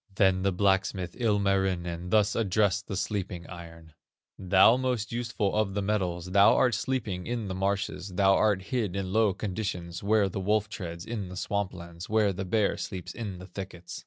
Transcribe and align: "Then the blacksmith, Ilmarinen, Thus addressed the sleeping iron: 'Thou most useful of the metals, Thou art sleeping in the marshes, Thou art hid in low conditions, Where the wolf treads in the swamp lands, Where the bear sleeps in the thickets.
"Then 0.15 0.41
the 0.41 0.51
blacksmith, 0.51 1.15
Ilmarinen, 1.15 2.09
Thus 2.09 2.35
addressed 2.35 2.87
the 2.87 2.97
sleeping 2.97 3.45
iron: 3.45 3.93
'Thou 4.39 4.77
most 4.77 5.11
useful 5.11 5.53
of 5.53 5.75
the 5.75 5.83
metals, 5.83 6.31
Thou 6.31 6.55
art 6.55 6.73
sleeping 6.73 7.27
in 7.27 7.47
the 7.49 7.53
marshes, 7.53 8.09
Thou 8.15 8.33
art 8.33 8.63
hid 8.63 8.95
in 8.95 9.13
low 9.13 9.35
conditions, 9.35 10.01
Where 10.01 10.27
the 10.27 10.39
wolf 10.39 10.69
treads 10.69 11.05
in 11.05 11.29
the 11.29 11.37
swamp 11.37 11.71
lands, 11.71 12.09
Where 12.09 12.33
the 12.33 12.45
bear 12.45 12.77
sleeps 12.77 13.13
in 13.13 13.37
the 13.37 13.45
thickets. 13.45 13.99